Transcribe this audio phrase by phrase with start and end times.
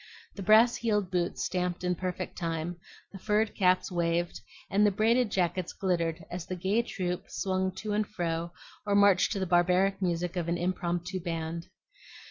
[0.33, 2.77] The brass heeled boots stamped in perfect time,
[3.11, 7.93] the furred caps waved, and the braided jackets glittered as the gay troop swung to
[7.93, 8.51] and fro
[8.83, 11.67] or marched to the barbaric music of an impromptu band.